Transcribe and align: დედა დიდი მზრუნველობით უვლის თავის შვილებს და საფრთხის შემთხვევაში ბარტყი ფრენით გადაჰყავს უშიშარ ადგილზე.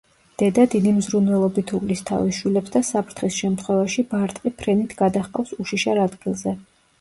დედა 0.41 0.63
დიდი 0.75 0.93
მზრუნველობით 0.93 1.73
უვლის 1.79 2.01
თავის 2.11 2.39
შვილებს 2.43 2.73
და 2.77 2.81
საფრთხის 2.87 3.37
შემთხვევაში 3.43 4.05
ბარტყი 4.15 4.53
ფრენით 4.63 4.97
გადაჰყავს 5.03 5.55
უშიშარ 5.67 6.03
ადგილზე. 6.07 6.57